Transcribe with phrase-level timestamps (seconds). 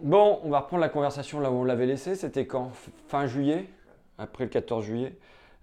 [0.00, 2.14] Bon, on va reprendre la conversation là où on l'avait laissée.
[2.14, 2.70] C'était quand?
[3.08, 3.68] Fin juillet,
[4.16, 5.16] après le 14 juillet.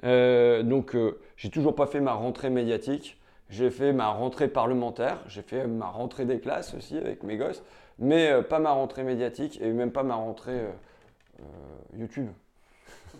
[0.04, 3.18] Euh, donc, euh, j'ai toujours pas fait ma rentrée médiatique.
[3.50, 5.20] J'ai fait ma rentrée parlementaire.
[5.28, 7.64] J'ai fait ma rentrée des classes aussi avec mes gosses.
[7.98, 10.66] Mais euh, pas ma rentrée médiatique et même pas ma rentrée
[11.98, 12.28] YouTube.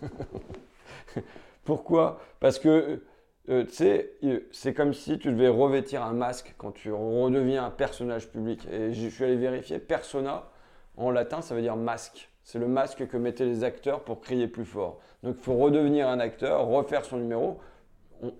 [1.64, 2.20] Pourquoi?
[2.40, 3.00] Parce que
[3.46, 4.12] tu sais,
[4.52, 8.68] c'est comme si tu devais revêtir un masque quand tu redeviens un personnage public.
[8.70, 10.50] Et je suis allé vérifier, persona,
[10.96, 12.30] en latin, ça veut dire masque.
[12.42, 15.00] C'est le masque que mettaient les acteurs pour crier plus fort.
[15.22, 17.58] Donc il faut redevenir un acteur, refaire son numéro.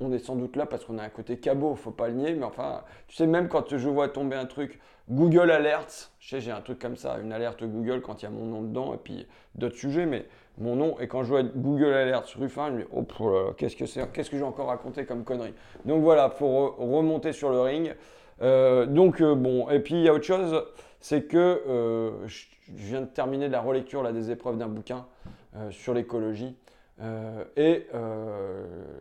[0.01, 2.35] On, est sans doute là parce qu'on a un côté cabot, faut pas le nier,
[2.35, 4.81] mais enfin, tu sais, même quand je vois tomber un truc,
[5.11, 8.29] Google Alerts, je sais, j'ai un truc comme ça, une alerte Google quand il y
[8.29, 11.43] a mon nom dedans, et puis d'autres sujets, mais mon nom, et quand je vois
[11.43, 15.05] Google Alerts Ruffin, je me dis, oh, qu'est-ce que c'est, qu'est-ce que j'ai encore raconté
[15.05, 15.53] comme connerie.
[15.85, 17.95] Donc voilà, faut remonter sur le ring.
[18.43, 20.63] Euh, donc euh, bon, et puis il y a autre chose,
[21.09, 25.07] c'est que euh, je viens de terminer la relecture des épreuves d'un bouquin
[25.55, 26.57] euh, sur l'écologie
[27.01, 27.87] euh, et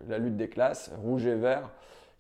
[0.08, 1.72] la lutte des classes, rouge et vert,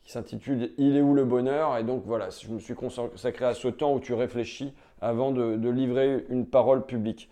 [0.04, 1.78] qui s'intitule Il est où le bonheur?
[1.78, 5.70] Et donc voilà, je me suis consacré à ce temps où tu réfléchis avant de,
[5.70, 7.30] livrer une parole publique.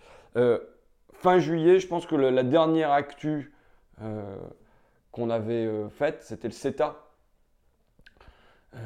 [1.14, 3.52] fin juillet, je pense que la dernière actu
[5.12, 7.03] qu'on avait faite, c'était le CETA,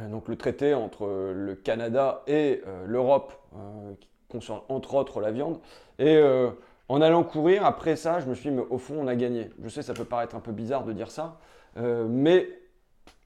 [0.09, 5.31] donc le traité entre le Canada et euh, l'Europe, euh, qui concerne entre autres la
[5.31, 5.59] viande.
[5.99, 6.21] Et
[6.89, 9.49] en allant courir, après ça, je me suis dit, mais au fond, on a gagné.
[9.63, 11.39] Je sais, ça peut paraître un peu bizarre de dire ça,
[11.75, 12.47] mais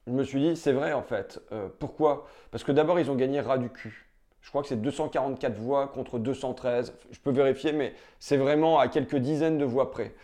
[0.07, 1.41] je me suis dit, c'est vrai en fait.
[1.79, 2.27] pourquoi?
[2.49, 4.07] Parce que d'abord, ils ont gagné ras du cul.
[4.39, 6.93] Je crois que c'est 244 voix contre 213.
[7.11, 10.15] Je peux vérifier, mais c'est vraiment à quelques dizaines de voix près.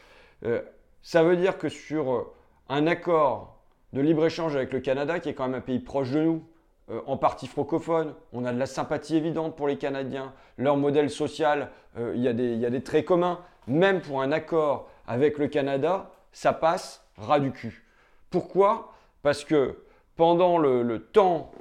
[1.01, 2.31] ça veut dire que sur
[2.69, 3.56] un accord
[3.93, 6.43] de libre-échange avec le Canada, qui est quand même un pays proche de nous,
[6.89, 8.13] euh, en partie francophone.
[8.31, 10.33] On a de la sympathie évidente pour les Canadiens.
[10.57, 13.39] Leur modèle social, euh, il y, a des traits communs.
[13.67, 17.85] Même pour un accord avec le Canada, ça passe ras du cul.
[18.29, 18.93] Pourquoi?
[19.21, 19.83] Parce que
[20.15, 21.51] pendant le, temps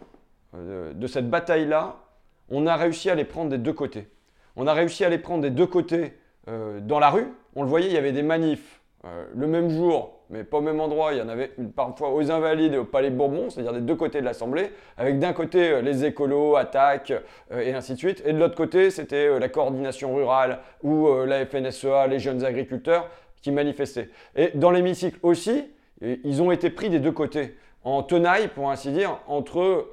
[0.54, 1.96] euh, de cette bataille-là,
[2.48, 4.08] on a réussi à les prendre des deux côtés.
[4.54, 6.14] On a réussi à les prendre des deux côtés
[6.46, 7.26] dans la rue.
[7.56, 8.80] On le voyait, il y avait des manifs
[9.34, 11.12] le même jour mais pas au même endroit.
[11.12, 14.20] Il y en avait parfois aux Invalides et au Palais Bourbon, c'est-à-dire des deux côtés
[14.20, 17.12] de l'Assemblée, avec d'un côté euh, les écolos, attaques
[17.52, 21.08] euh, et ainsi de suite, et de l'autre côté c'était euh, la coordination rurale ou
[21.24, 23.08] la FNSEA, les jeunes agriculteurs
[23.42, 24.10] qui manifestaient.
[24.34, 25.64] Et dans l'hémicycle aussi,
[26.02, 29.88] ils ont été pris des deux côtés, en tenaille pour ainsi dire, entre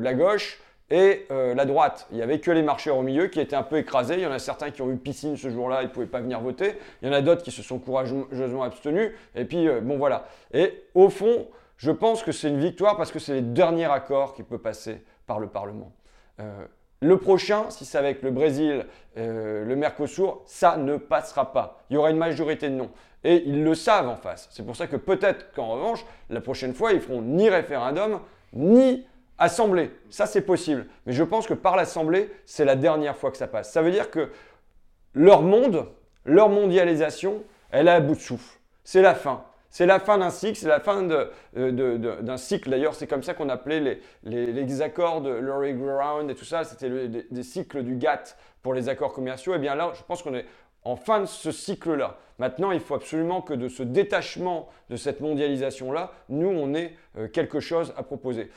[0.00, 2.06] la gauche et euh, la droite.
[2.10, 4.14] Il n'y avait que les marcheurs au milieu qui étaient un peu écrasés.
[4.14, 6.20] Il y en a certains qui ont eu piscine ce jour-là, ils ne pouvaient pas
[6.20, 6.74] venir voter.
[7.02, 9.12] Il y en a d'autres qui se sont courageusement abstenus.
[9.34, 10.26] Et puis, euh, bon voilà.
[10.52, 11.46] Et au fond,
[11.76, 15.02] je pense que c'est une victoire parce que c'est les derniers accords qui peuvent passer
[15.26, 15.92] par le Parlement.
[16.40, 16.66] Euh,
[17.02, 18.84] le prochain, si c'est avec le Brésil,
[19.16, 21.82] le Mercosur, ça ne passera pas.
[21.88, 22.90] Il y aura une majorité de non.
[23.24, 24.48] Et ils le savent en face.
[24.50, 28.20] C'est pour ça que peut-être qu'en revanche, la prochaine fois, ils feront ni référendum,
[28.52, 29.06] ni
[29.40, 30.86] Assemblée, ça c'est possible.
[31.06, 33.72] Mais je pense que par l'Assemblée, c'est la dernière fois que ça passe.
[33.72, 34.28] Ça veut dire que
[35.14, 35.86] leur monde,
[36.26, 38.58] leur mondialisation, elle est à bout de souffle.
[38.84, 39.44] C'est la fin.
[39.70, 41.08] C'est la fin d'un cycle, c'est la fin
[41.56, 42.68] euh, d'un cycle.
[42.70, 46.64] D'ailleurs, c'est comme ça qu'on appelait les, accords de Laurie Ground et tout ça.
[46.64, 49.52] C'était des, cycles du GATT pour les accords commerciaux.
[49.52, 50.44] Et eh bien là, je pense qu'on est
[50.84, 52.18] en fin de ce cycle-là.
[52.38, 57.28] Maintenant, il faut absolument que de ce détachement de cette mondialisation-là, nous, on ait euh,
[57.28, 58.50] quelque chose à proposer.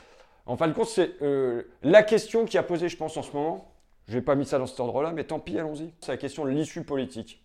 [0.46, 3.32] En fin de compte, c'est euh, la question qui a posé, je pense, en ce
[3.32, 3.72] moment.
[4.06, 5.92] Je n'ai pas mis ça dans cet ordre-là, mais tant pis, allons-y.
[6.00, 7.42] C'est la question de l'issue politique.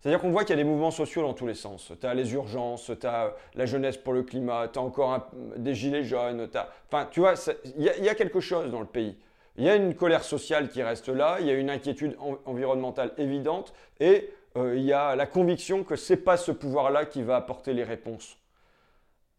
[0.00, 1.92] C'est-à-dire qu'on voit qu'il y a des mouvements sociaux dans tous les sens.
[2.00, 5.74] Tu as les urgences, tu as la jeunesse pour le climat, tu as encore des
[5.74, 6.48] gilets jaunes.
[6.88, 7.34] Enfin, tu vois,
[7.76, 9.18] il y, a quelque chose dans le pays.
[9.56, 13.12] Il y a une colère sociale qui reste là, il y a une inquiétude environnementale
[13.18, 17.22] évidente, et euh, il y a la conviction que ce n'est pas ce pouvoir-là qui
[17.22, 18.39] va apporter les réponses.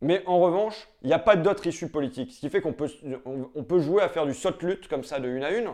[0.02, 2.32] Mais en revanche, il n'y a pas d'autre issue politique.
[2.32, 2.90] Ce qui fait qu'on peut,
[3.26, 5.70] on, peut jouer à faire du saute-lutte comme ça de une à une.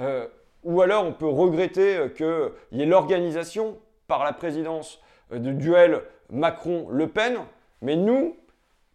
[0.00, 0.26] Euh,
[0.64, 3.78] ou alors on peut regretter euh, qu'il y ait l'organisation
[4.08, 5.00] par la présidence
[5.32, 7.36] euh, de duel Macron-Le Pen.
[7.80, 8.36] Mais nous,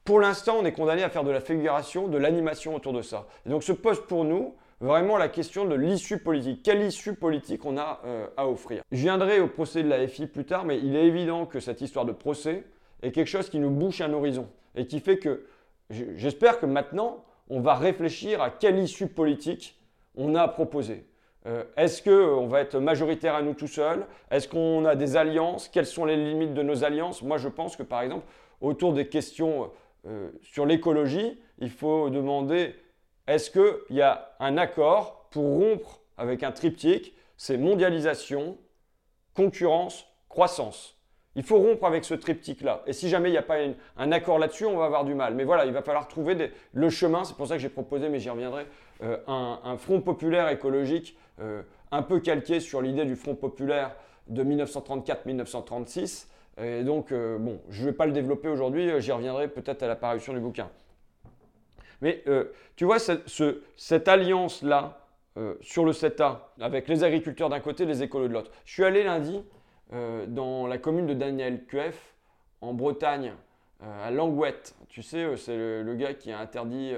[0.03, 3.27] pour l'instant, on est condamné à faire de la figuration, de l'animation autour de ça.
[3.45, 6.62] Et donc se pose pour nous vraiment la question de l'issue politique.
[6.62, 8.01] Quelle issue politique on a
[8.36, 8.81] à offrir?
[8.91, 11.79] Je viendrai au procès de la FI plus tard, mais il est évident que cette
[11.79, 12.65] histoire de procès
[13.01, 15.46] est quelque chose qui nous bouche un horizon et qui fait que
[15.90, 19.80] j'espère que maintenant, on va réfléchir à quelle issue politique
[20.16, 21.06] on a proposé.
[21.46, 24.06] Euh, est-ce qu'on va être majoritaire à nous tout seuls?
[24.31, 25.68] Est-ce qu'on a des alliances?
[25.68, 27.22] Quelles sont les limites de nos alliances?
[27.22, 28.25] Moi, je pense que par exemple,
[28.62, 29.70] autour des questions
[30.08, 32.75] euh, sur l'écologie, il faut demander
[33.28, 37.14] est-ce qu'il y a un accord pour rompre avec un triptyque?
[37.36, 38.58] C'est mondialisation,
[39.34, 40.98] concurrence, croissance.
[41.35, 42.83] Il faut rompre avec ce triptyque-là.
[42.85, 43.57] Et si jamais il n'y a pas
[43.97, 45.33] un accord là-dessus, on va avoir du mal.
[45.33, 47.24] Mais voilà, il va falloir trouver le chemin.
[47.24, 48.68] C'est pour ça que j'ai proposé, mais j'y reviendrai,
[49.01, 53.95] euh, un, front populaire écologique euh, un peu calqué sur l'idée du front populaire
[54.27, 56.27] de 1934-1936.
[56.62, 59.88] Et donc, euh, bon, je ne vais pas le développer aujourd'hui, j'y reviendrai peut-être à
[59.88, 60.69] l'apparition du bouquin.
[62.01, 62.24] Mais
[62.75, 65.00] tu vois, cette alliance-là
[65.62, 68.51] sur le CETA, avec les agriculteurs d'un côté, les écolos de l'autre.
[68.65, 69.41] Je suis allé lundi
[69.91, 72.15] euh, dans la commune de Daniel Cuef,
[72.62, 73.33] en Bretagne,
[73.83, 74.75] euh, à Langouette.
[74.88, 76.94] Tu sais, euh, c'est le, gars qui a interdit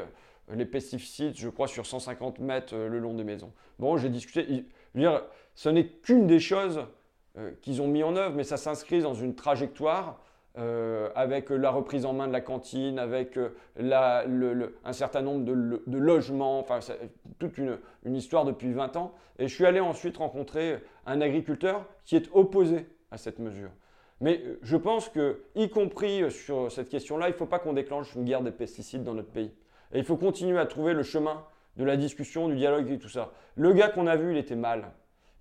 [0.53, 3.51] les pesticides, je crois, sur 150 mètres le long des maisons.
[3.79, 4.45] Bon, j'ai discuté.
[4.47, 5.23] Je veux dire,
[5.55, 6.85] ce n'est qu'une des choses
[7.61, 10.21] qu'ils ont mis en œuvre, mais ça s'inscrit dans une trajectoire
[10.57, 13.37] avec la reprise en main de la cantine, avec
[13.77, 16.79] un certain nombre de, logements, enfin
[17.39, 19.13] toute une, histoire depuis 20 ans.
[19.39, 23.71] Et je suis allé ensuite rencontrer un agriculteur qui est opposé à cette mesure.
[24.21, 27.59] Mais euh, je pense que, y compris euh, sur cette question-là, il ne faut pas
[27.59, 29.51] qu'on déclenche une guerre des pesticides dans notre pays.
[29.93, 31.43] Et il faut continuer à trouver le chemin
[31.77, 33.33] de la discussion, du dialogue et tout ça.
[33.55, 34.91] Le gars qu'on a vu, il était mal.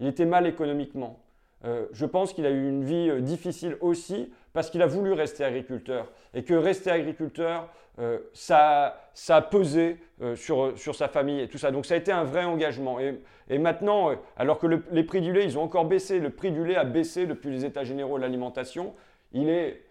[0.01, 1.21] Il était mal économiquement.
[1.65, 5.45] Euh, je pense qu'il a eu une vie difficile aussi parce qu'il a voulu rester
[5.45, 6.11] agriculteur.
[6.33, 7.69] Et que rester agriculteur,
[7.99, 11.71] euh, ça, a pesé euh, sur, sa famille et tout ça.
[11.71, 12.99] Donc ça a été un vrai engagement.
[13.01, 13.21] Et,
[13.51, 16.53] et maintenant, euh, alors que les prix du lait, ils ont encore baissé, le prix
[16.53, 18.95] du lait a baissé depuis les états généraux de l'alimentation,
[19.33, 19.83] il est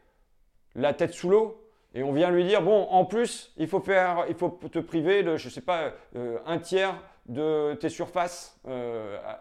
[0.75, 1.59] la tête sous l'eau.
[1.93, 5.23] Et on vient lui dire, bon, en plus, il faut, faire, il faut te priver
[5.23, 5.91] de, je ne sais pas,
[6.45, 6.95] un tiers
[7.27, 8.59] de tes surfaces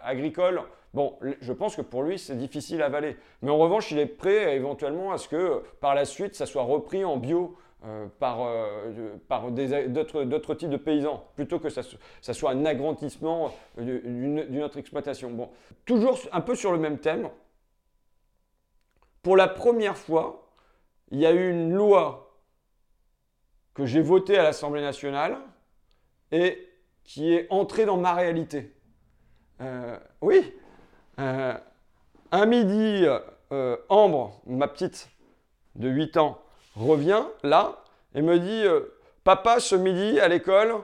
[0.02, 0.62] agricoles.
[0.92, 3.16] Bon, je pense que pour lui, c'est difficile à avaler.
[3.40, 6.62] Mais en revanche, il est prêt éventuellement à ce que par la suite, ça soit
[6.62, 9.16] repris en bio euh, par, euh,
[9.88, 11.80] d'autres types de paysans, plutôt que ça,
[12.20, 15.30] ça soit un agrandissement d'une autre exploitation.
[15.30, 15.50] Bon.
[15.84, 17.28] Toujours un peu sur le même thème,
[19.22, 20.46] pour la première fois,
[21.10, 22.31] il y a eu une loi
[23.74, 25.38] que j'ai votée à l'Assemblée nationale
[26.30, 26.68] et
[27.04, 28.74] qui est entrée dans ma réalité.
[29.60, 30.54] Euh, oui,
[31.18, 33.04] un midi,
[33.88, 35.10] Ambre, ma petite
[35.76, 36.42] de 8 ans,
[36.76, 37.82] revient là
[38.14, 38.80] et me dit euh,
[39.24, 40.74] Papa, ce midi à l'école,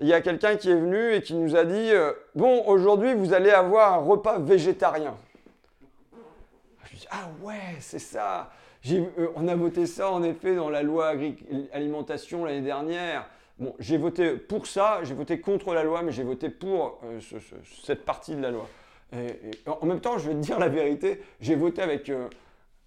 [0.00, 3.14] il y a quelqu'un qui est venu et qui nous a dit euh, Bon, aujourd'hui,
[3.14, 5.16] vous allez avoir un repas végétarien.
[6.84, 8.50] Je dis Ah ouais, c'est ça.
[8.90, 11.12] Euh, on a voté ça en effet dans la loi
[11.72, 13.26] alimentation l'année dernière.
[13.58, 17.00] Bon, j'ai voté pour ça, j'ai voté contre la loi, mais j'ai voté pour
[17.84, 18.68] cette partie de la loi.
[19.66, 22.10] En même temps, je vais te dire la vérité, j'ai voté avec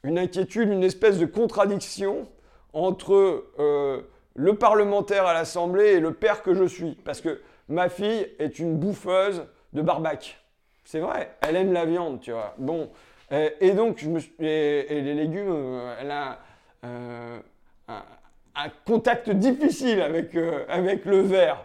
[0.03, 2.27] une inquiétude, une espèce de contradiction
[2.73, 4.01] entre euh,
[4.35, 6.95] le parlementaire à l'Assemblée et le père que je suis.
[7.03, 9.43] Parce que ma fille est une bouffeuse
[9.73, 10.37] de barbac.
[10.83, 12.53] C'est vrai, elle aime la viande, tu vois.
[12.57, 12.89] Bon,
[13.31, 14.05] et, donc,
[14.39, 16.39] les légumes, euh, elle a
[16.85, 17.39] euh,
[17.87, 20.35] un, contact difficile avec,
[20.69, 21.63] avec le verre.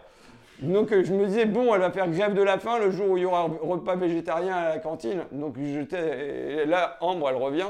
[0.61, 3.17] Donc je me disais, bon, elle va faire grève de la faim le jour où
[3.17, 5.23] il y aura un repas végétarien à la cantine.
[5.31, 5.55] Donc
[6.67, 7.67] là, Ambre, elle revient.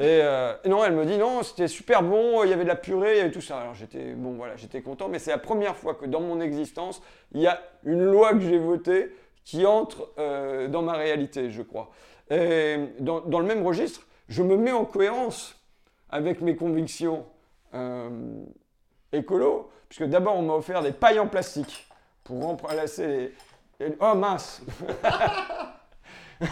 [0.00, 2.76] Euh, et, non, elle me dit non, c'était super bon, il y avait de la
[2.76, 3.58] purée, il y avait tout ça.
[3.58, 7.00] Alors j'étais bon, voilà, j'étais content, mais c'est la première fois que dans mon existence,
[7.32, 9.10] il y a une loi que j'ai votée
[9.44, 11.90] qui entre euh, dans ma réalité, je crois.
[12.30, 15.56] Et dans, dans, le même registre, je me mets en cohérence
[16.10, 17.24] avec mes convictions
[17.74, 18.44] euh,
[19.12, 21.86] écolo, puisque d'abord on m'a offert des pailles en plastique
[22.24, 23.32] pour remplacer
[23.78, 23.96] les...
[24.00, 24.62] Oh mince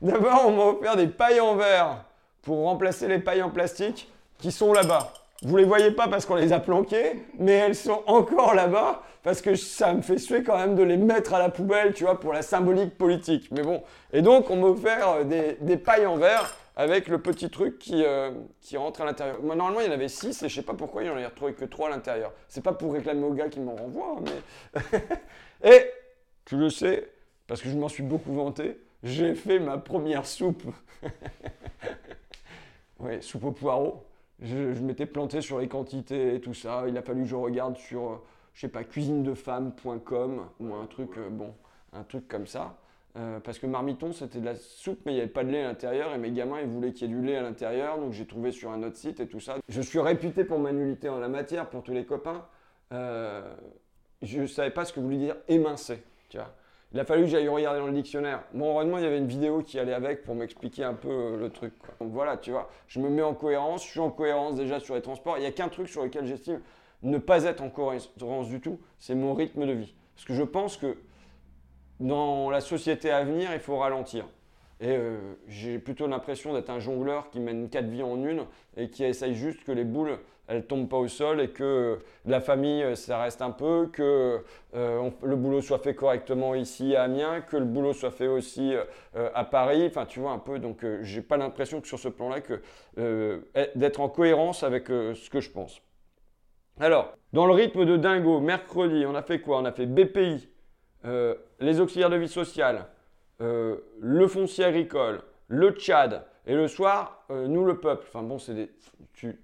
[0.00, 2.04] D'abord on m'a offert des pailles en verre
[2.42, 5.12] pour remplacer les pailles en plastique qui sont là-bas.
[5.42, 9.42] Vous les voyez pas parce qu'on les a planquées, mais elles sont encore là-bas parce
[9.42, 12.18] que ça me fait suer quand même de les mettre à la poubelle, tu vois,
[12.18, 13.50] pour la symbolique politique.
[13.50, 17.50] Mais bon, et donc on m'a offert euh, des, pailles en verre avec le petit
[17.50, 19.42] truc qui, euh, qui rentre à l'intérieur.
[19.42, 21.54] Normalement, il y en avait 6 et je sais pas pourquoi il en a retrouvé
[21.54, 22.32] que 3 à l'intérieur.
[22.48, 24.90] C'est pas pour réclamer au gars qui m'en renvoie, mais.
[25.70, 25.90] et
[26.44, 27.10] tu le sais,
[27.46, 30.62] parce que je m'en suis beaucoup vanté, j'ai fait ma première soupe.
[32.98, 34.05] Oui, soupe au poireau.
[34.40, 36.84] Je, m'étais planté sur les quantités et tout ça.
[36.88, 38.16] Il a fallu que je regarde sur, euh,
[38.54, 41.54] je sais pas, cuisinedefemme.com ou un truc, euh, bon,
[41.92, 42.76] un truc comme ça.
[43.16, 45.62] Euh, parce que marmiton, c'était de la soupe, mais il n'y avait pas de lait
[45.62, 46.14] à l'intérieur.
[46.14, 47.98] Et mes gamins, ils voulaient qu'il y ait du lait à l'intérieur.
[47.98, 49.56] Donc j'ai trouvé sur un autre site et tout ça.
[49.68, 52.44] Je suis réputé pour ma nullité en la matière, pour tous les copains.
[52.90, 56.02] je ne savais pas ce que voulait dire émincer.
[56.28, 56.52] Tu vois.
[56.92, 58.44] Il a fallu que j'aille regarder dans le dictionnaire.
[58.54, 61.36] Bon, heureusement, il y avait une vidéo qui allait avec pour m'expliquer un peu euh,
[61.36, 61.74] le truc.
[62.00, 64.94] Donc voilà, tu vois, je me mets en cohérence, je suis en cohérence déjà sur
[64.94, 65.36] les transports.
[65.36, 66.60] Il n'y a qu'un truc sur lequel j'estime
[67.02, 69.94] ne pas être en cohérence du tout, c'est mon rythme de vie.
[70.14, 70.96] Parce que je pense que
[72.00, 74.26] dans la société à venir, il faut ralentir.
[74.80, 78.44] Et euh, j'ai plutôt l'impression d'être un jongleur qui mène quatre vies en une
[78.76, 82.40] et qui essaye juste que les boules elles tombent pas au sol et que la
[82.40, 84.42] famille euh, ça reste un peu, que
[84.74, 88.74] euh, le boulot soit fait correctement ici à Amiens, que le boulot soit fait aussi
[89.14, 89.86] à Paris.
[89.86, 90.58] Enfin, tu vois un peu.
[90.58, 92.60] Donc, j'ai pas l'impression que sur ce plan-là que
[93.74, 95.80] d'être en cohérence avec ce que je pense.
[96.78, 99.58] Alors, dans le rythme de dingo, mercredi, on a fait quoi?
[99.58, 100.48] On a fait BPI,
[101.60, 102.86] les auxiliaires de vie sociale.
[103.42, 108.06] Euh, le foncier agricole, le Tchad, et le soir, euh, nous le peuple.
[108.08, 108.70] Enfin bon, c'est des.
[109.12, 109.38] Tu,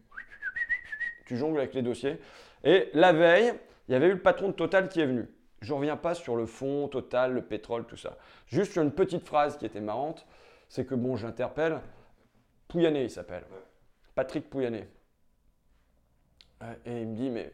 [1.33, 2.19] tu jongles avec les dossiers.
[2.62, 3.55] Et la veille,
[3.89, 5.27] il y avait eu le patron de Total qui est venu.
[5.62, 8.19] Je ne reviens pas sur le fond, Total, le pétrole, tout ça.
[8.47, 10.27] Juste une petite phrase qui était marrante,
[10.69, 11.81] c'est que bon, j'interpelle.
[12.69, 13.45] Pouyanné, il s'appelle.
[14.15, 14.87] Patrick Pouyanné.
[16.62, 17.51] Euh, et il me dit, mais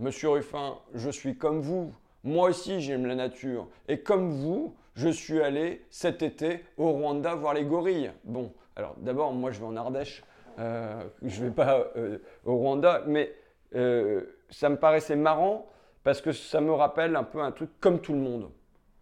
[0.00, 1.94] monsieur Ruffin, je suis comme vous.
[2.24, 3.68] Moi aussi, j'aime la nature.
[3.86, 8.10] Et comme vous, je suis allé cet été au Rwanda voir les gorilles.
[8.24, 10.24] Bon, alors d'abord, moi, je vais en Ardèche.
[10.60, 13.34] Euh, je ne vais pas euh, au Rwanda, mais
[13.74, 15.66] euh, ça me paraissait marrant
[16.04, 18.50] parce que ça me rappelle un peu un truc comme tout le monde.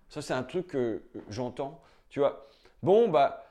[0.08, 1.80] Ça, c'est un truc que j'entends.
[2.08, 2.48] Tu vois,
[2.82, 3.44] bon, bah,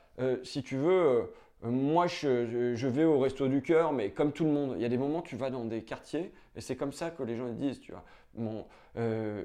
[0.43, 4.73] si tu veux, moi, je, vais au resto du cœur, mais comme tout le monde.
[4.75, 7.21] Il y a des moments, tu vas dans des quartiers, et c'est comme ça que
[7.23, 8.03] les gens disent, tu vois.
[8.97, 9.43] Euh,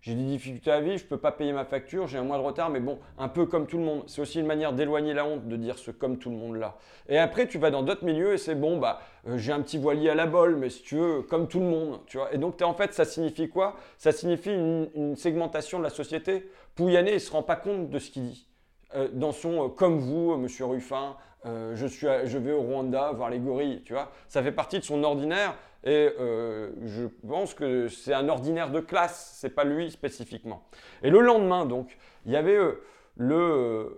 [0.00, 2.38] j'ai des difficultés à vivre, je ne peux pas payer ma facture, j'ai un mois
[2.38, 4.02] de retard, mais bon, un peu comme tout le monde.
[4.06, 6.76] C'est aussi une manière d'éloigner la honte de dire ce comme tout le monde là.
[7.08, 9.78] Et après, tu vas dans d'autres milieux et c'est bon, bah, euh, j'ai un petit
[9.78, 12.32] voilier à la bol, mais si tu veux, comme tout le monde, tu vois.
[12.34, 13.76] Et donc, en fait, ça signifie quoi?
[13.98, 16.48] Ça signifie une, segmentation de la société.
[16.74, 18.46] Pouyanné, il se rend pas compte de ce qu'il dit.
[18.94, 23.40] Euh, dans son comme vous, monsieur Ruffin, je, suis je vais au Rwanda voir les
[23.40, 24.12] gorilles, tu vois.
[24.28, 25.56] Ça fait partie de son ordinaire.
[25.84, 30.62] Et euh, je pense que c'est un ordinaire de classe, c'est pas lui spécifiquement.
[31.02, 32.84] Et le lendemain, donc, il y avait euh,
[33.16, 33.88] le euh,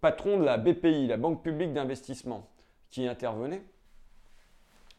[0.00, 2.48] patron de la BPI, la Banque publique d'investissement,
[2.90, 3.62] qui intervenait.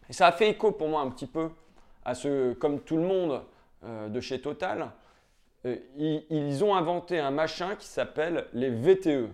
[0.10, 1.50] Et ça a fait écho pour moi un petit peu
[2.06, 3.42] à ce, comme tout le monde
[3.84, 4.92] de chez Total,
[5.64, 9.30] ils, ils, ont inventé un machin qui s'appelle les VTE,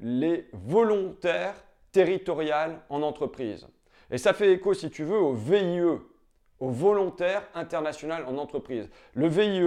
[0.00, 1.54] les volontaires
[1.92, 3.66] territoriales en entreprise.
[4.10, 5.80] Et ça fait écho, si tu veux, au VIE,
[6.60, 8.88] au volontaire international en entreprise.
[9.14, 9.60] Le VIE,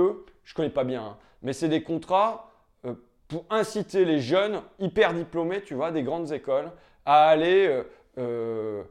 [0.43, 2.51] je ne connais pas bien, hein, mais c'est des contrats
[2.85, 2.93] euh,
[3.27, 6.71] pour inciter les jeunes hyper diplômés, tu vois, des grandes écoles,
[7.05, 7.83] à aller euh,
[8.17, 8.83] euh,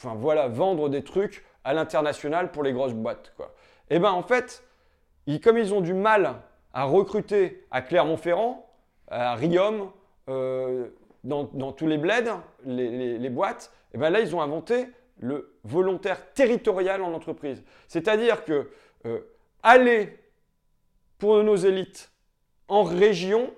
[0.00, 3.32] voilà, vendre des trucs à l'international pour les grosses boîtes.
[3.36, 3.54] Quoi.
[3.90, 4.62] Et eh bien en fait,
[5.42, 6.36] comme ils ont du mal
[6.72, 8.68] à recruter à Clermont-Ferrand,
[9.08, 9.90] à Riom,
[11.26, 12.32] dans, tous les bleds,
[12.64, 14.88] les, boîtes, et bien là, ils ont inventé
[15.20, 17.64] le volontaire territorial en entreprise.
[17.88, 18.68] C'est-à-dire que
[19.06, 19.20] euh,
[19.62, 20.18] aller
[21.16, 22.12] pour nos élites
[22.68, 23.50] en région,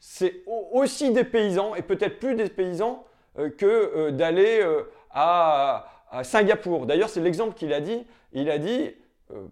[0.00, 0.42] c'est
[0.72, 3.06] aussi des paysans, et peut-être plus des paysans
[3.38, 4.66] euh, que euh, d'aller
[5.10, 5.86] à,
[6.24, 6.86] Singapour.
[6.86, 8.04] D'ailleurs, c'est l'exemple qu'il a dit.
[8.32, 8.96] Il a dit,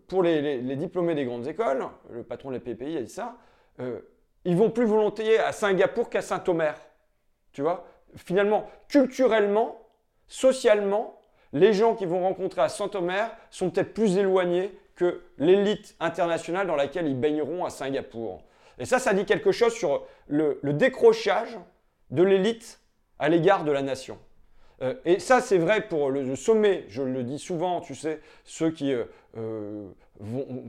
[0.09, 3.37] pour les, diplômés des grandes écoles, le patron des PPI a dit ça,
[4.45, 6.75] ils vont plus volontiers à Singapour qu'à Saint-Omer.
[7.53, 7.87] Tu vois?
[8.17, 9.86] Finalement, culturellement,
[10.29, 11.19] socialement,
[11.53, 16.77] les gens qui vont rencontrer à Saint-Omer sont peut-être plus éloignés que l'élite internationale dans
[16.77, 18.43] laquelle ils baigneront à Singapour.
[18.79, 21.59] Et ça, ça dit quelque chose sur le, décrochage
[22.11, 22.81] de l'élite
[23.19, 24.19] à l'égard de la nation.
[24.83, 28.71] Euh, et ça, c'est vrai pour le, sommet, je le dis souvent, tu sais, ceux
[28.71, 29.05] qui euh,
[29.37, 29.89] euh,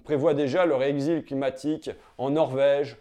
[0.03, 2.97] prévoient déjà leur exil climatique en Norvège,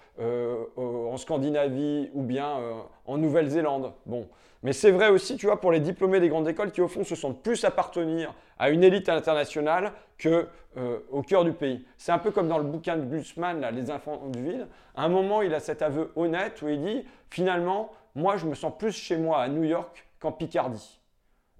[0.76, 2.58] en Scandinavie ou bien
[3.04, 3.92] en Nouvelle-Zélande.
[4.06, 4.28] Bon.
[4.62, 7.04] Mais c'est vrai aussi, tu vois, pour les diplômés des grandes écoles qui, au fond,
[7.04, 11.84] se sentent plus appartenir à une élite internationale qu'au cœur du pays.
[11.98, 14.66] C'est un peu comme dans le bouquin de Glucksmann, Les enfants du vide.
[14.96, 18.54] À un moment, il a cet aveu honnête où il dit, finalement, moi, je me
[18.54, 20.95] sens plus chez moi à New York qu'en Picardie.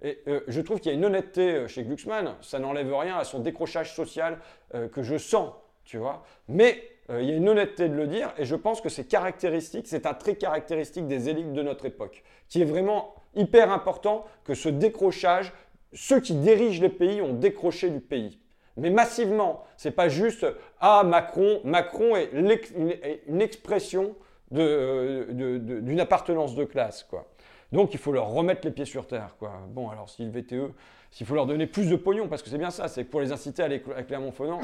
[0.01, 3.17] Et euh, je trouve qu'il y a une honnêteté euh, chez Glucksmann, ça n'enlève rien
[3.17, 4.37] à son décrochage social
[4.75, 5.51] euh, que je sens,
[5.85, 6.23] tu vois.
[6.47, 9.87] Mais il y a une honnêteté de le dire, et je pense que c'est caractéristique,
[9.87, 14.53] c'est un trait caractéristique des élites de notre époque, qui est vraiment hyper important que
[14.53, 15.53] ce décrochage,
[15.93, 18.41] ceux qui dirigent les pays ont décroché du pays.
[18.75, 20.45] Mais massivement, c'est pas juste
[20.81, 24.13] ah Macron, Macron est une expression
[24.51, 27.25] d'une appartenance de classe, quoi.
[27.71, 29.35] Donc il faut leur remettre les pieds sur terre.
[29.39, 29.61] Quoi.
[29.69, 30.73] Bon, alors si le VTE,
[31.11, 33.21] s'il faut leur donner plus de pognon, parce que c'est bien ça, c'est que pour
[33.21, 34.61] les inciter à aller à Clermont-Ferrand,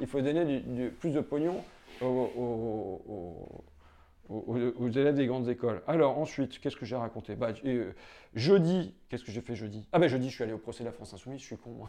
[0.00, 0.62] il faut donner
[1.00, 1.62] plus de pognon
[2.00, 3.62] aux,
[4.88, 5.82] élèves des grandes écoles.
[5.86, 7.34] Alors ensuite, qu'est-ce que j'ai raconté?
[7.34, 7.92] Bah, euh,
[8.34, 9.88] Jeudi, qu'est-ce que j'ai fait jeudi?
[9.92, 11.88] Ah ben jeudi, je suis allé au procès de la France Insoumise, je suis con.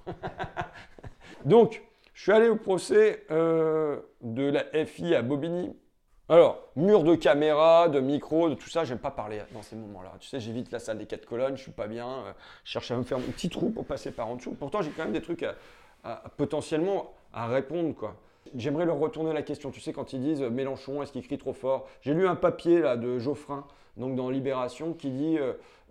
[1.45, 5.75] Donc, je suis allé au procès euh, de la FI à Bobigny.
[6.31, 10.11] Alors, mur de caméra, de micro, de tout ça, j'aime pas parler dans ces moments-là.
[10.19, 12.31] Tu sais, j'évite la salle des quatre colonnes, je suis pas bien, euh,
[12.63, 14.51] je cherche à me faire mon petit trou pour passer par en dessous.
[14.51, 15.43] Pourtant, j'ai quand même des trucs
[16.37, 18.15] potentiellement à répondre, quoi.
[18.55, 19.71] J'aimerais leur retourner la question.
[19.71, 21.87] Tu sais, quand ils disent euh, Mélenchon, est-ce qu'il crie trop fort?
[22.01, 23.65] J'ai lu un papier là de Geoffrin,
[23.97, 25.37] donc dans Libération, qui dit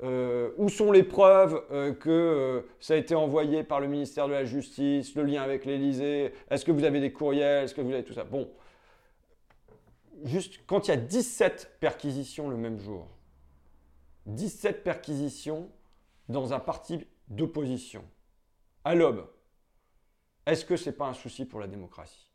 [0.04, 1.60] euh, où sont les preuves
[1.98, 6.32] que ça a été envoyé par le ministère de la Justice, le lien avec l'Élysée?
[6.48, 7.64] Est-ce que vous avez des courriels?
[7.64, 8.22] Est-ce que vous avez tout ça?
[8.22, 8.48] Bon,
[10.24, 13.06] juste quand il y a 17 perquisitions le même jour,
[14.26, 15.70] 17 perquisitions
[16.28, 18.04] dans un parti d'opposition,
[18.84, 19.28] à l'aube,
[20.46, 22.30] est-ce que ce n'est pas un souci pour la démocratie?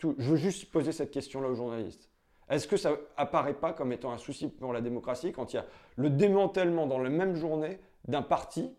[0.00, 2.10] Je veux juste poser cette question-là aux journalistes.
[2.48, 5.58] Est-ce que ça apparaît pas comme étant un souci pour la démocratie quand il y
[5.58, 5.66] a
[5.96, 8.74] le démantèlement dans la même journée d'un parti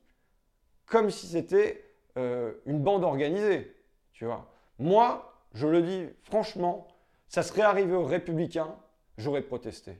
[0.86, 1.84] comme si c'était
[2.18, 3.76] euh, une bande organisée
[4.14, 4.52] Tu vois?
[4.78, 6.88] Moi, je le dis franchement,
[7.36, 8.74] ça serait arrivé aux républicains,
[9.18, 10.00] j'aurais protesté.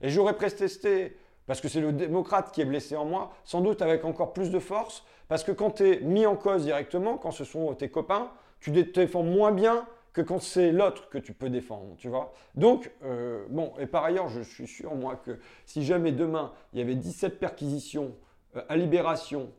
[0.00, 1.16] Et j'aurais protesté
[1.46, 4.50] parce que c'est le démocrate qui est blessé en moi, sans doute avec encore plus
[4.50, 7.90] de force, parce que quand tu es mis en cause directement, quand ce sont tes
[7.90, 12.32] copains, tu défends moins bien que quand c'est l'autre que tu peux défendre, tu vois.
[12.56, 16.80] Donc, euh, bon, et par ailleurs, je suis sûr, moi, que si jamais demain, il
[16.80, 18.16] y avait 17 perquisitions
[18.56, 19.52] euh, à Libération,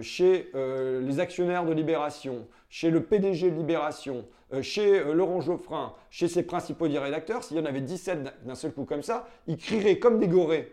[0.00, 4.24] chez les actionnaires de Libération, chez le PDG de Libération,
[4.54, 8.54] euh, chez euh, Laurent Geoffrin, chez ses principaux rédacteurs, s'il y en avait 17 d'un
[8.54, 10.72] seul coup comme ça, ils crieraient comme des gorées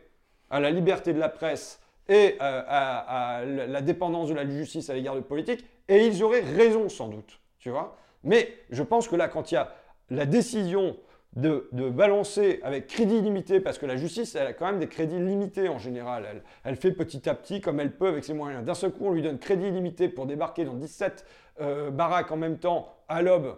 [0.50, 4.96] à la liberté de la presse et euh, à, la dépendance de la justice à
[4.96, 7.96] l'égard de politique, et ils auraient raison sans doute, tu vois.
[8.24, 9.74] Mais je pense que là, quand il y a
[10.10, 10.98] la décision
[11.36, 15.19] de, balancer avec crédit limité, parce que la justice, elle a quand même des crédits
[15.19, 16.43] limités en général.
[16.63, 18.65] Elle, fait petit à petit comme elle peut avec ses moyens.
[18.65, 21.25] D'un seul coup, on lui donne crédit limité pour débarquer dans 17
[21.62, 23.57] euh, baraques en même temps à l'aube.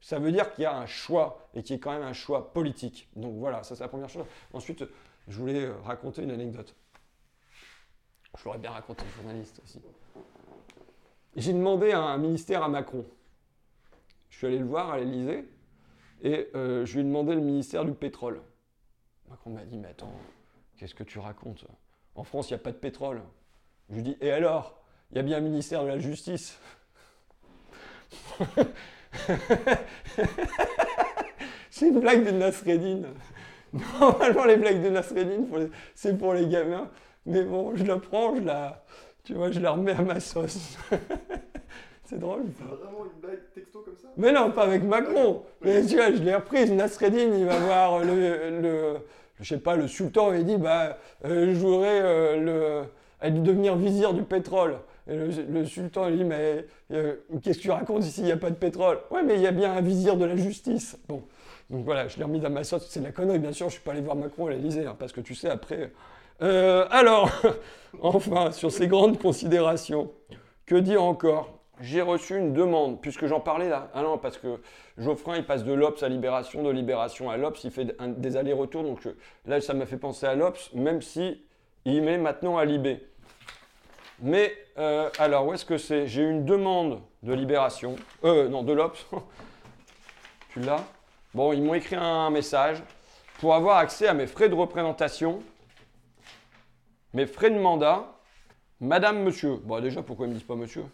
[0.00, 2.14] Ça veut dire qu'il y a un choix et qu'il y a quand même un
[2.14, 3.08] choix politique.
[3.14, 4.24] Donc voilà, ça c'est la première chose.
[4.54, 4.84] Ensuite,
[5.28, 6.74] je voulais euh, raconter une anecdote.
[8.38, 9.82] Je l'aurais bien raconté aux journalistes aussi.
[11.36, 13.04] J'ai demandé à un ministère à Macron.
[14.30, 15.44] Je suis allé le voir à l'Elysée
[16.22, 18.40] et euh, je lui ai demandé le ministère du pétrole.
[19.28, 20.12] Macron m'a dit, mais attends,
[20.76, 21.64] qu'est-ce que tu racontes?
[22.14, 23.22] En France, il n'y a pas de pétrole.
[23.88, 24.80] Je lui ai dit, et alors?
[25.10, 26.56] Il y a bien un ministère de la justice.
[31.70, 33.02] c'est une blague de Nasreddin.
[33.72, 35.44] Normalement, les blagues de Nasreddin,
[35.94, 36.88] c'est pour les gamins.
[37.26, 38.84] Mais bon, je la prends, je la,
[39.24, 40.78] tu vois, je la remets à ma sauce.
[42.10, 42.42] C'est drôle.
[42.58, 45.42] Vraiment une blague texto comme ça Mais non, pas avec Macron.
[45.62, 46.72] Mais tu vois, je l'ai reprise.
[46.72, 48.96] Nasreddin, il va voir le, le,
[49.38, 52.88] je sais pas, le sultan et il dit, bah, euh, je voudrais euh,
[53.22, 54.78] le, devenir vizir du pétrole.
[55.08, 58.36] Et le, sultan, il dit, mais euh, qu'est-ce que tu racontes ici, il n'y a
[58.36, 58.98] pas de pétrole?
[59.12, 60.98] Ouais, mais il y a bien un vizir de la justice.
[61.08, 61.22] Bon,
[61.68, 62.88] donc voilà, je l'ai remis dans ma sauce.
[62.88, 64.84] C'est de la connerie, bien sûr, je ne suis pas allé voir Macron à l'Elysée,
[64.84, 65.92] hein, parce que tu sais, après...
[66.40, 67.30] alors,
[68.02, 70.10] enfin, sur ces grandes considérations,
[70.66, 71.59] que dire encore?
[71.80, 73.88] J'ai reçu une demande, puisque j'en parlais là.
[73.94, 74.60] Ah non, parce que
[74.98, 78.82] Geoffrin, il passe de l'Obs à Libération, de Libération à l'Obs, il fait des allers-retours.
[78.82, 79.08] Donc
[79.46, 81.42] là, ça m'a fait penser à l'Obs, même si
[81.84, 83.06] il met maintenant à Libé.
[84.22, 86.06] Mais euh, alors, où est-ce que c'est?
[86.06, 87.96] J'ai une demande de Libération.
[88.24, 89.06] Euh, non, de l'Obs.
[90.52, 90.84] tu l'as?
[91.32, 92.82] Bon, ils m'ont écrit un message
[93.38, 95.42] pour avoir accès à mes frais de représentation,
[97.14, 98.06] mes frais de mandat,
[98.80, 99.56] Madame, Monsieur.
[99.64, 100.84] Bon, déjà, pourquoi ils me disent pas Monsieur?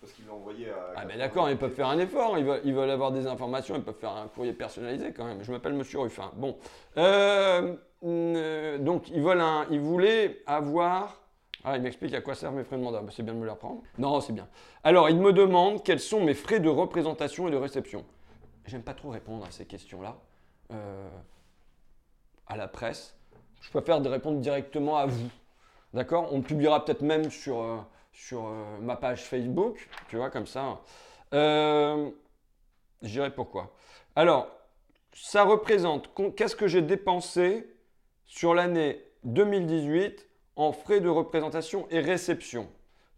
[0.00, 0.92] Parce qu'il l'a envoyé à.
[0.96, 3.98] Ah, mais d'accord, ils peuvent faire un effort, ils veulent, avoir des informations, ils peuvent
[3.98, 5.42] faire un courrier personnalisé quand même.
[5.42, 6.30] Je m'appelle Monsieur Ruffin.
[6.36, 6.56] Bon.
[6.96, 11.20] Euh, euh, donc, ils, veulent un, ils voulaient avoir.
[11.64, 13.00] Ah, il m'explique à quoi servent mes frais de mandat.
[13.00, 13.82] Bah, c'est bien de me les reprendre.
[13.98, 14.48] Non, c'est bien.
[14.84, 18.04] Alors, il me demande quels sont mes frais de représentation et de réception.
[18.66, 20.16] J'aime pas trop répondre à ces questions-là.
[20.72, 21.08] Euh,
[22.46, 23.16] à la presse.
[23.60, 25.28] Je préfère répondre directement à vous.
[25.92, 26.28] D'accord?
[26.32, 27.84] On publiera peut-être même sur
[28.18, 30.80] sur euh, ma page Facebook, tu vois, comme ça.
[31.32, 32.10] Euh,
[33.02, 33.72] je dirais pourquoi.
[34.16, 34.50] Alors,
[35.12, 37.66] ça représente, qu'est-ce que j'ai dépensé
[38.26, 40.26] sur l'année 2018
[40.56, 42.68] en frais de représentation et réception?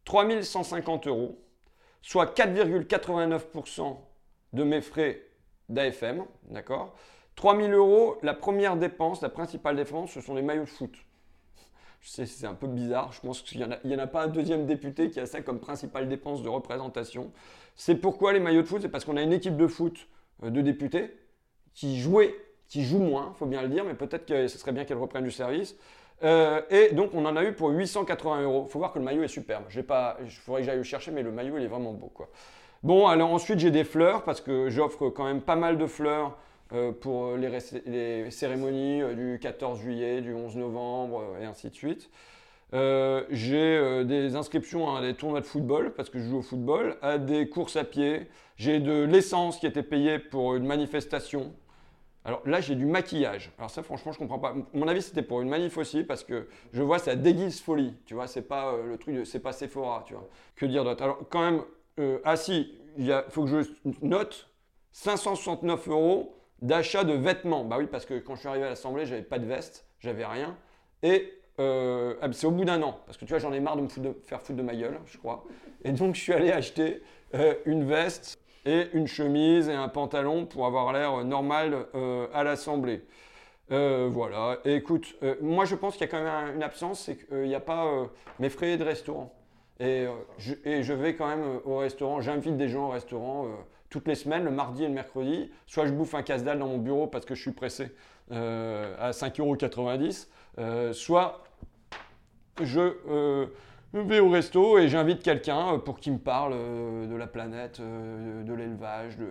[0.04, 1.42] 3150 euros,
[2.02, 3.96] soit 4,89%
[4.52, 5.22] de mes frais
[5.70, 6.94] d'AFM, d'accord?
[7.36, 10.94] 3000 euros, la première dépense, la principale dépense, ce sont les maillots de foot.
[12.00, 13.12] Je sais, c'est un peu bizarre.
[13.12, 16.08] Je pense qu'il n'y en, a pas un deuxième député qui a ça comme principale
[16.08, 17.30] dépense de représentation.
[17.76, 20.08] C'est pourquoi les maillots de foot C'est parce qu'on a une équipe de foot
[20.42, 21.14] euh, de députés
[21.74, 22.34] qui jouait,
[22.68, 24.98] qui joue moins, il faut bien le dire, mais peut-être que ce serait bien qu'elle
[24.98, 25.76] reprenne du service.
[26.22, 28.64] Euh, et donc, on en a eu pour 880 euros.
[28.66, 29.64] Il faut voir que le maillot est superbe.
[29.74, 32.08] Il faudrait que j'aille le chercher, mais le maillot, il est vraiment beau.
[32.08, 32.28] Quoi.
[32.82, 36.36] Bon, alors ensuite, j'ai des fleurs parce que j'offre quand même pas mal de fleurs
[37.00, 42.10] pour les, cérémonies euh, du 14 juillet, du 11 novembre euh, et ainsi de suite.
[42.72, 46.42] Euh, j'ai euh, des inscriptions à des tournois de football parce que je joue au
[46.42, 48.28] football, à des courses à pied.
[48.56, 51.52] J'ai de l'essence qui était payée pour une manifestation.
[52.24, 53.50] Alors là, j'ai du maquillage.
[53.58, 54.54] Alors ça, franchement, je comprends pas.
[54.72, 57.94] Mon avis, c'était pour une manif aussi parce que je vois ça déguise folie.
[58.06, 60.04] Tu vois, c'est pas euh, le truc, c'est pas Sephora.
[60.54, 61.02] Que dire d'autre?
[61.02, 61.62] Alors quand même,
[61.98, 63.68] euh, ah si, il faut que je
[64.02, 64.48] note
[64.92, 67.64] 569 euros d'achat de vêtements.
[67.64, 70.24] Bah oui, parce que quand je suis arrivé à l'Assemblée, j'avais pas de veste, j'avais
[70.24, 70.56] rien.
[71.02, 73.76] Et euh, ah, c'est au bout d'un an, parce que tu vois, j'en ai marre
[73.76, 75.44] de me faire foutre de ma gueule, je crois.
[75.84, 77.02] Et donc, je suis allé acheter
[77.34, 81.86] euh, une veste et une chemise et un pantalon pour avoir l'air euh, normal
[82.34, 83.02] à l'Assemblée.
[83.68, 84.58] Voilà.
[84.64, 87.42] Et écoute, moi, je pense qu'il y a quand même un- une absence, c'est qu'il
[87.42, 88.08] n'y a pas
[88.40, 89.32] mes frais de restaurant.
[89.80, 92.90] Et, euh, je, et je vais quand même euh, au restaurant, j'invite des gens au
[92.90, 93.48] restaurant euh,
[93.88, 95.50] toutes les semaines, le mardi et le mercredi.
[95.66, 97.90] Soit je bouffe un casse-dalle dans mon bureau parce que je suis pressé
[98.30, 101.42] à 5,90€, euh, soit
[102.62, 103.48] je
[103.92, 109.16] vais au resto et j'invite quelqu'un pour qu'il me parle de la planète, de l'élevage,
[109.16, 109.26] de,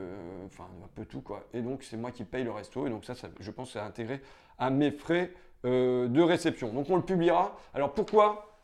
[0.48, 1.46] enfin un peu tout quoi.
[1.54, 3.80] Et donc c'est moi qui paye le resto et donc ça, ça, je pense c'est
[3.80, 4.20] intégré
[4.58, 5.32] à mes frais
[5.64, 6.74] de réception.
[6.74, 7.56] Donc on le publiera.
[7.74, 8.58] Alors pourquoi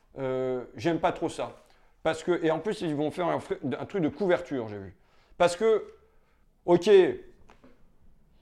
[0.76, 1.65] j'aime pas trop ça?
[2.06, 3.40] Parce que et en plus ils vont faire un,
[3.88, 4.96] truc de couverture, j'ai vu.
[5.40, 5.84] Parce que
[6.66, 6.88] ok,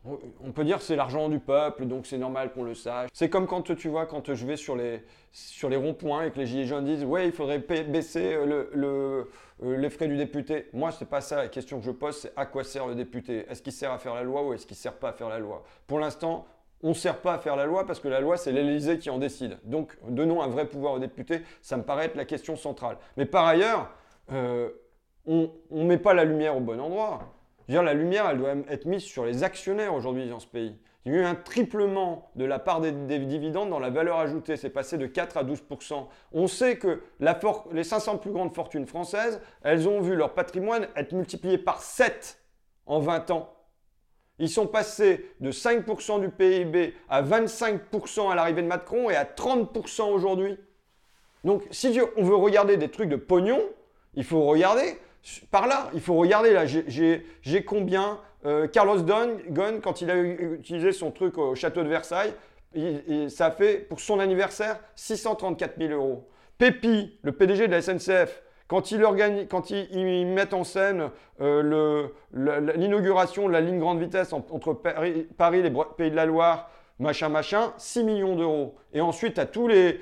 [0.03, 3.09] on peut dire c'est l'argent du peuple, donc c'est normal qu'on le sache.
[3.13, 6.39] C'est comme quand tu vois, quand je vais sur les, sur les ronds-points et que
[6.39, 9.29] les gilets jaunes disent Ouais, il faudrait baisser euh, le,
[9.63, 10.67] euh, les frais du député.
[10.73, 13.45] Moi, c'est pas ça la question que je pose, c'est à quoi sert le député?
[13.49, 15.39] Est-ce qu'il sert à faire la loi ou est-ce qu'il sert pas à faire la
[15.39, 15.63] loi?
[15.87, 16.45] Pour l'instant,
[16.83, 19.09] on ne sert pas à faire la loi parce que la loi, c'est l'Élysée qui
[19.09, 19.57] en décide.
[19.63, 22.97] Donc, donnons un vrai pouvoir aux députés, ça me paraît être la question centrale.
[23.17, 23.89] Mais par ailleurs,
[24.31, 24.69] euh,
[25.25, 27.33] on ne met pas la lumière au bon endroit.
[27.69, 30.77] La lumière, elle doit être mise sur les actionnaires aujourd'hui dans ce pays.
[31.05, 34.19] Il y a eu un triplement de la part des, des dividendes dans la valeur
[34.19, 34.55] ajoutée.
[34.57, 35.63] C'est passé de 4 à 12
[36.33, 40.33] On sait que la for- les 500 plus grandes fortunes françaises, elles ont vu leur
[40.33, 42.39] patrimoine être multiplié par 7
[42.85, 43.53] en 20 ans.
[44.43, 49.23] Ils sont passés de 5% du PIB à 25% à l'arrivée de Macron et à
[49.23, 50.57] 30% aujourd'hui.
[51.45, 53.61] Donc, si on veut regarder des trucs de pognon,
[54.15, 54.97] il faut regarder
[55.49, 55.89] par là.
[55.93, 56.65] Il faut regarder là.
[56.65, 62.33] J'ai- combien euh, Carlos Ghosn, quand il a utilisé son truc au château de Versailles,
[62.75, 66.27] il- il- ça fait pour son anniversaire 634 000 euros.
[66.57, 71.09] Pépi, le PDG de la SNCF, quand ils mettent en scène
[71.41, 76.25] euh, l'inauguration de la ligne grande vitesse en- entre Paris, Paris les Pays de la
[76.25, 78.75] Loire, machin, machin, 6 millions d'euros.
[78.93, 79.99] Et ensuite, à tous les,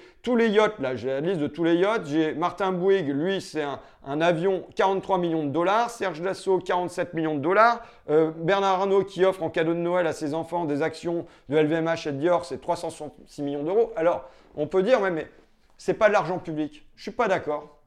[0.49, 2.05] yachts, là, j'ai la liste de tous les yachts.
[2.05, 5.89] J'ai Martin Bouygues, lui, c'est un, un avion, 43 millions de dollars.
[5.89, 7.81] Serge Dassault, 47 millions de dollars.
[8.09, 11.57] Euh, Bernard Arnault, qui offre en cadeau de Noël à ses enfants des actions de
[11.57, 13.91] LVMH et Dior, c'est 366 millions d'euros.
[13.95, 15.27] Alors, on peut dire, ouais, mais
[15.77, 16.85] c'est pas de l'argent public.
[16.95, 17.77] Je suis pas d'accord.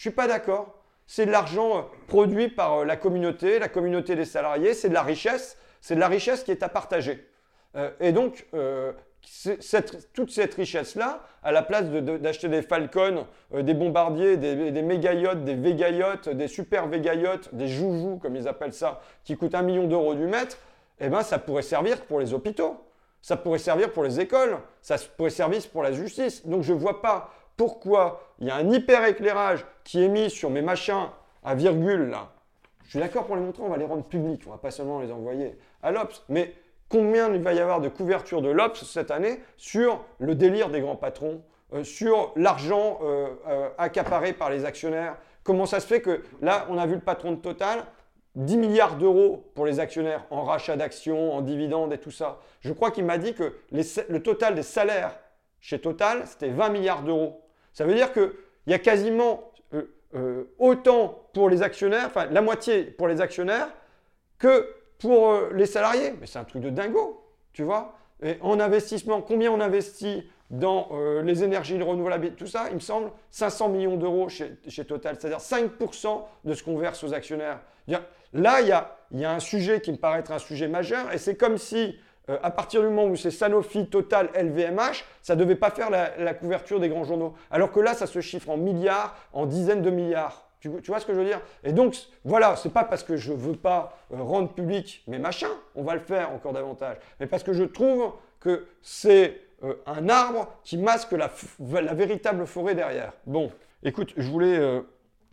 [0.00, 0.74] Je suis pas d'accord.
[1.06, 4.94] C'est de l'argent euh, produit par euh, la communauté, la communauté des salariés, c'est de
[4.94, 7.28] la richesse, c'est de la richesse qui est à partager.
[7.76, 8.46] Euh, et donc,
[10.14, 15.44] toute cette richesse-là, à la place d'acheter des Falcons, des bombardiers, des, des méga yachts,
[15.44, 19.54] des véga yachts, des super véga yachts, des joujoux, comme ils appellent ça, qui coûtent
[19.54, 20.56] un million d'euros du mètre,
[20.98, 22.82] eh ben, ça pourrait servir pour les hôpitaux,
[23.20, 26.46] ça pourrait servir pour les écoles, ça pourrait servir pour la justice.
[26.46, 27.30] Donc, je ne vois pas
[27.60, 31.08] pourquoi il y a un hyper éclairage qui est mis sur mes machins
[31.44, 32.30] à virgule là.
[32.84, 34.98] Je suis d'accord pour les montrer, on va les rendre publics, on va pas seulement
[34.98, 36.24] les envoyer à l'Obs.
[36.30, 36.54] Mais
[36.88, 40.80] combien il va y avoir de couverture de l'Obs cette année sur le délire des
[40.80, 41.42] grands patrons,
[41.74, 45.18] euh, sur l'argent euh, euh, accaparé par les actionnaires?
[45.42, 47.84] Comment ça se fait que là, on a vu le patron de Total,
[48.36, 52.38] 10 milliards d'euros pour les actionnaires en rachat d'actions, en dividendes et tout ça.
[52.62, 55.18] Je crois qu'il m'a dit que le total des salaires
[55.60, 57.42] chez Total, c'était 20 milliards d'euros.
[57.72, 58.32] Ça veut dire qu'il
[58.66, 63.68] y a quasiment euh, euh, autant pour les actionnaires, enfin la moitié pour les actionnaires,
[64.38, 66.14] que pour euh, les salariés.
[66.20, 67.96] Mais c'est un truc de dingo, tu vois.
[68.42, 70.90] En investissement, combien on investit dans
[71.22, 72.66] les énergies renouvelables tout ça?
[72.68, 77.14] Il me semble 500 millions d'euros chez, Total, c'est-à-dire 5% de ce qu'on verse aux
[77.14, 77.60] actionnaires.
[78.34, 81.10] Là, il y a, y a un sujet qui me paraît être un sujet majeur,
[81.14, 81.98] et c'est comme si,
[82.30, 85.90] euh, à partir du moment où c'est Sanofi, Total, LVMH, ça ne devait pas faire
[85.90, 87.34] la, couverture des grands journaux.
[87.50, 90.46] Alors que là, ça se chiffre en milliards, en dizaines de milliards.
[90.60, 91.40] Tu, vois ce que je veux dire?
[91.64, 95.48] Et donc, voilà, c'est pas parce que je veux pas euh, rendre public mes machins,
[95.74, 100.10] on va le faire encore davantage, mais parce que je trouve que c'est euh, un
[100.10, 101.30] arbre qui masque la,
[101.80, 103.14] la véritable forêt derrière.
[103.26, 103.50] Bon,
[103.82, 104.82] écoute, je voulais,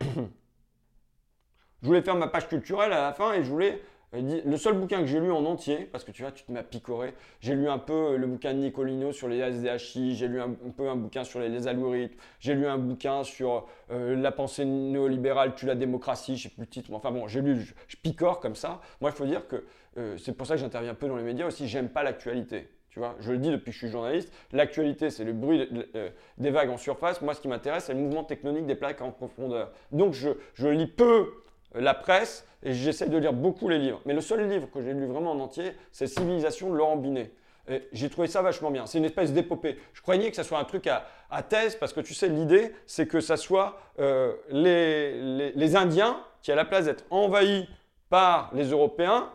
[0.00, 5.00] je voulais faire ma page culturelle à la fin et je voulais le seul bouquin
[5.00, 7.54] que j'ai lu en entier, parce que tu vois, tu te mets à picorer, j'ai
[7.54, 10.96] lu un peu le bouquin de Nicolino sur les SDHI, j'ai lu un, peu un
[10.96, 15.66] bouquin sur les, les algorithmes, j'ai lu un bouquin sur euh, la pensée néolibérale tue
[15.66, 18.80] la démocratie, je sais plus le titre, enfin bon, j'ai lu, je, picore comme ça.
[19.00, 19.64] Moi, il faut dire que
[19.98, 22.68] euh, c'est pour ça que j'interviens peu dans les médias aussi, j'aime pas l'actualité.
[22.88, 26.08] Tu vois, je le dis depuis que je suis journaliste, l'actualité c'est le bruit euh,
[26.38, 27.20] des vagues en surface.
[27.20, 29.70] Moi, ce qui m'intéresse, c'est le mouvement tectonique des plaques en profondeur.
[29.92, 31.30] Donc, je, je lis peu
[31.74, 34.00] la presse et j'essaie de lire beaucoup les livres.
[34.06, 37.30] Mais le seul livre que j'ai lu vraiment en entier, c'est Civilisation de Laurent Binet.
[37.70, 38.86] Et J'ai trouvé ça vachement bien.
[38.86, 39.78] C'est une espèce d'épopée.
[39.92, 43.06] Je croyais que ça soit un truc à, thèse parce que tu sais, l'idée, c'est
[43.06, 47.68] que ça soit euh, les, les- les Indiens qui, à la place d'être envahis
[48.08, 49.28] par les Européens,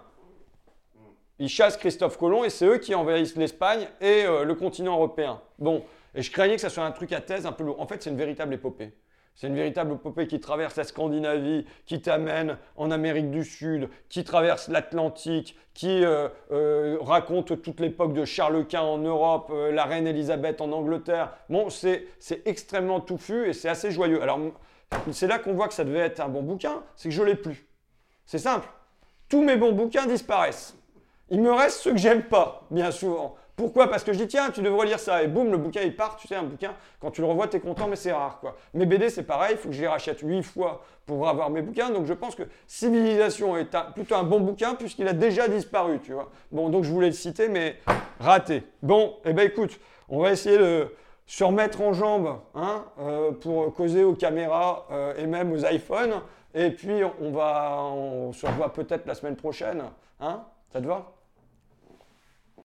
[1.39, 5.41] ils chassent Christophe Colomb et c'est eux qui envahissent l'Espagne et euh, le continent européen.
[5.59, 5.83] Bon,
[6.15, 7.79] et je craignais que ça soit un truc à thèse un peu lourd.
[7.79, 8.93] En fait, c'est une véritable épopée.
[9.35, 14.23] C'est une véritable épopée qui traverse la Scandinavie, qui t'amène en Amérique du Sud, qui
[14.23, 19.85] traverse l'Atlantique, qui euh, euh, raconte toute l'époque de Charles Quint en Europe, euh, la
[19.85, 21.31] reine Elisabeth en Angleterre.
[21.49, 22.07] Bon, c'est
[22.45, 24.21] extrêmement touffu et c'est assez joyeux.
[24.21, 24.39] Alors,
[25.11, 27.35] c'est là qu'on voit que ça devait être un bon bouquin, c'est que je l'ai
[27.35, 27.67] plus.
[28.25, 28.67] C'est simple.
[29.29, 30.77] Tous mes bons bouquins disparaissent.
[31.29, 33.35] Il me reste ceux que j'aime pas, bien souvent.
[33.55, 33.87] Pourquoi?
[33.87, 35.21] Parce que je dis, tiens, tu devrais lire ça.
[35.21, 36.15] Et boum, le bouquin, il part.
[36.15, 38.39] Tu sais, un bouquin, quand tu le revois, tu es content, mais c'est rare.
[38.39, 38.55] quoi.
[38.73, 39.51] Mes BD, c'est pareil.
[39.53, 41.91] Il faut que je les rachète huit fois pour avoir mes bouquins.
[41.91, 46.13] Donc, je pense que Civilisation est plutôt un bon bouquin puisqu'il a déjà disparu, tu
[46.13, 46.31] vois.
[46.51, 47.77] Bon, donc, je voulais le citer, mais
[48.19, 48.63] raté.
[48.81, 50.87] Bon, eh ben écoute, on va essayer de
[51.25, 56.21] se remettre en jambes hein, euh, pour causer aux caméras euh, et même aux iPhones.
[56.55, 59.83] Et puis, on, va, on se revoit peut-être la semaine prochaine.
[60.19, 61.11] Hein Ça te va?